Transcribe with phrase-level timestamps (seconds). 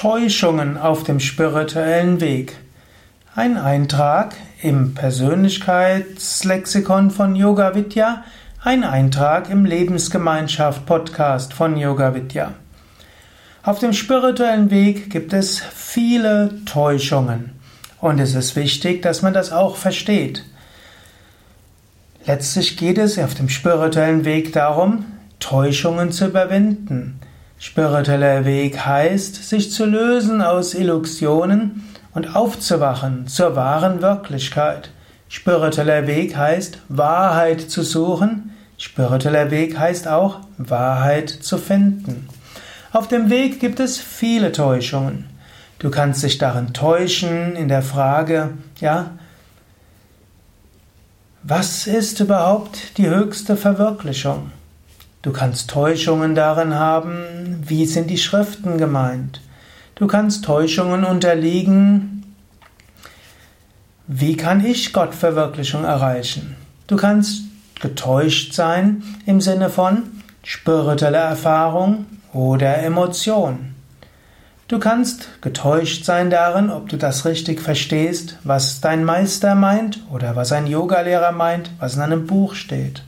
[0.00, 2.56] Täuschungen auf dem spirituellen Weg.
[3.34, 8.24] Ein Eintrag im Persönlichkeitslexikon von Yoga Vidya,
[8.64, 12.54] ein Eintrag im Lebensgemeinschaft Podcast von Yoga Vidya.
[13.62, 17.50] Auf dem spirituellen Weg gibt es viele Täuschungen
[18.00, 20.46] und es ist wichtig, dass man das auch versteht.
[22.24, 25.04] Letztlich geht es auf dem spirituellen Weg darum,
[25.40, 27.19] Täuschungen zu überwinden.
[27.62, 31.84] Spiritueller Weg heißt, sich zu lösen aus Illusionen
[32.14, 34.90] und aufzuwachen zur wahren Wirklichkeit.
[35.28, 38.56] Spiritueller Weg heißt, Wahrheit zu suchen.
[38.78, 42.30] Spiritueller Weg heißt auch, Wahrheit zu finden.
[42.92, 45.26] Auf dem Weg gibt es viele Täuschungen.
[45.78, 49.10] Du kannst dich darin täuschen in der Frage, ja,
[51.42, 54.50] was ist überhaupt die höchste Verwirklichung?
[55.22, 59.42] Du kannst Täuschungen darin haben, wie sind die Schriften gemeint.
[59.94, 62.34] Du kannst Täuschungen unterliegen,
[64.06, 66.56] wie kann ich Gottverwirklichung erreichen.
[66.86, 67.42] Du kannst
[67.80, 70.04] getäuscht sein im Sinne von
[70.42, 73.74] spirituelle Erfahrung oder Emotion.
[74.68, 80.34] Du kannst getäuscht sein darin, ob du das richtig verstehst, was dein Meister meint oder
[80.34, 83.02] was ein Yogalehrer meint, was in einem Buch steht.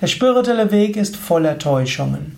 [0.00, 2.36] Der spirituelle Weg ist voller Täuschungen.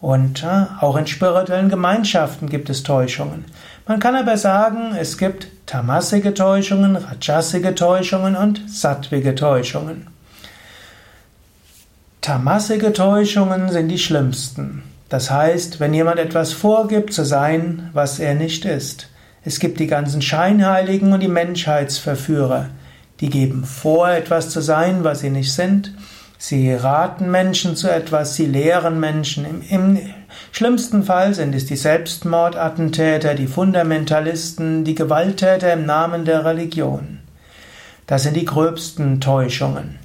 [0.00, 3.44] Und äh, auch in spirituellen Gemeinschaften gibt es Täuschungen.
[3.86, 10.06] Man kann aber sagen, es gibt tamasige Täuschungen, rajasige Täuschungen und sattwige Täuschungen.
[12.20, 14.82] Tamasige Täuschungen sind die schlimmsten.
[15.08, 19.08] Das heißt, wenn jemand etwas vorgibt zu sein, was er nicht ist.
[19.44, 22.66] Es gibt die ganzen Scheinheiligen und die Menschheitsverführer.
[23.20, 25.92] Die geben vor, etwas zu sein, was sie nicht sind.
[26.40, 29.44] Sie raten Menschen zu etwas, sie lehren Menschen.
[29.44, 29.98] Im, Im,
[30.52, 37.18] schlimmsten Fall sind es die Selbstmordattentäter, die Fundamentalisten, die Gewalttäter im Namen der Religion.
[38.06, 39.98] Das sind die gröbsten Täuschungen.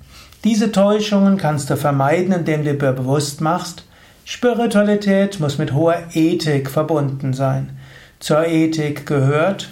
[0.43, 3.85] Diese Täuschungen kannst du vermeiden, indem du dir bewusst machst,
[4.25, 7.77] Spiritualität muss mit hoher Ethik verbunden sein.
[8.19, 9.69] Zur Ethik gehört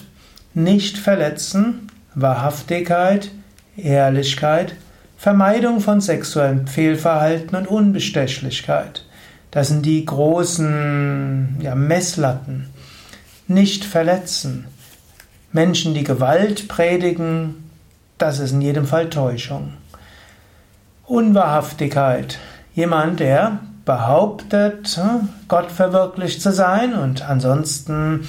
[0.54, 3.32] nicht verletzen, Wahrhaftigkeit,
[3.78, 4.76] Ehrlichkeit,
[5.22, 9.06] Vermeidung von sexuellem Fehlverhalten und Unbestechlichkeit.
[9.52, 12.70] Das sind die großen ja, Messlatten.
[13.48, 14.66] Nicht verletzen.
[15.52, 17.70] Menschen, die Gewalt predigen,
[18.18, 19.74] das ist in jedem Fall Täuschung.
[21.06, 22.40] Unwahrhaftigkeit.
[22.74, 25.00] Jemand, der behauptet,
[25.48, 28.28] Gott verwirklicht zu sein und ansonsten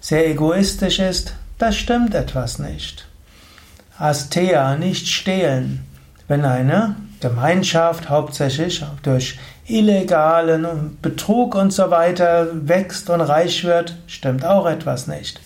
[0.00, 3.06] sehr egoistisch ist, das stimmt etwas nicht.
[3.98, 5.91] Astea, nicht stehlen.
[6.32, 14.42] Wenn eine Gemeinschaft hauptsächlich durch illegalen Betrug und so weiter wächst und reich wird, stimmt
[14.42, 15.42] auch etwas nicht.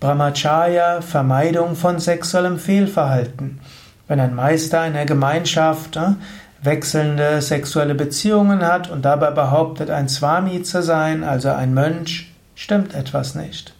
[0.00, 3.60] Brahmacharya, Vermeidung von sexuellem Fehlverhalten.
[4.08, 6.14] Wenn ein Meister einer Gemeinschaft äh,
[6.62, 12.92] wechselnde sexuelle Beziehungen hat und dabei behauptet, ein Swami zu sein, also ein Mönch, stimmt
[12.92, 13.72] etwas nicht.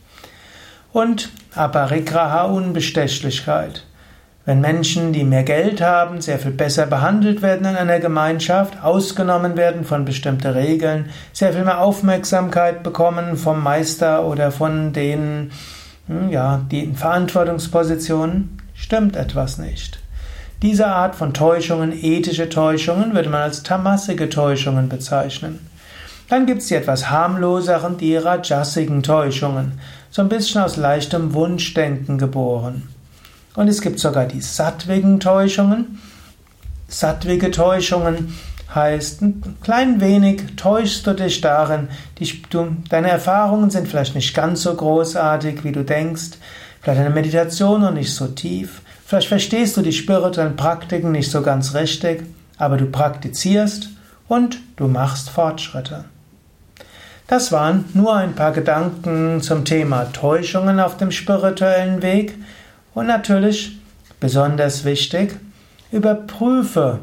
[0.93, 3.84] Und Aparigraha Unbestechlichkeit.
[4.47, 9.56] Wenn Menschen, die mehr Geld haben, sehr viel besser behandelt werden in einer Gemeinschaft, ausgenommen
[9.56, 15.50] werden von bestimmten Regeln, sehr viel mehr Aufmerksamkeit bekommen vom Meister oder von denen,
[16.09, 19.99] hm, ja, die in Verantwortungspositionen, stimmt etwas nicht.
[20.61, 25.59] Diese Art von Täuschungen, ethische Täuschungen, würde man als tamassige Täuschungen bezeichnen.
[26.28, 29.81] Dann gibt es die etwas harmloseren, die rajasigen Täuschungen,
[30.11, 32.94] so ein bisschen aus leichtem Wunschdenken geboren.
[33.54, 36.00] Und es gibt sogar die sattwigen Täuschungen.
[36.88, 38.34] Sattwige Täuschungen
[38.75, 41.88] heißt, ein klein wenig täuschst du dich darin,
[42.19, 46.38] die, du, deine Erfahrungen sind vielleicht nicht ganz so großartig, wie du denkst,
[46.81, 51.43] vielleicht deine Meditation noch nicht so tief, vielleicht verstehst du die spirituellen Praktiken nicht so
[51.43, 52.25] ganz richtig,
[52.59, 53.91] aber du praktizierst
[54.28, 56.04] und du machst Fortschritte.
[57.26, 62.34] Das waren nur ein paar Gedanken zum Thema Täuschungen auf dem spirituellen Weg.
[62.94, 63.79] Und natürlich,
[64.20, 65.37] besonders wichtig,
[65.91, 67.00] überprüfe,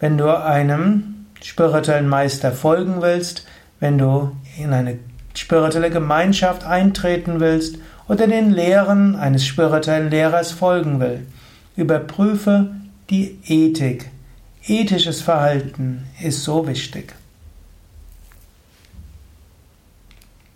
[0.00, 3.46] wenn du einem spirituellen Meister folgen willst,
[3.80, 4.98] wenn du in eine
[5.34, 7.78] spirituelle Gemeinschaft eintreten willst
[8.08, 11.26] oder den Lehren eines spirituellen Lehrers folgen will.
[11.76, 12.70] Überprüfe
[13.10, 14.10] die Ethik.
[14.66, 17.14] Ethisches Verhalten ist so wichtig.